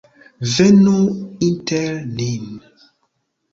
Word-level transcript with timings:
Venu 0.53 0.93
inter 1.49 1.93
nin! 2.17 2.51